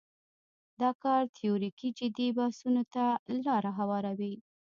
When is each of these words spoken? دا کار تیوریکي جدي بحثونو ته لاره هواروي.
دا 0.81 0.89
کار 1.03 1.21
تیوریکي 1.37 1.89
جدي 1.99 2.27
بحثونو 2.37 2.83
ته 2.93 3.05
لاره 3.45 3.71
هواروي. 3.79 4.33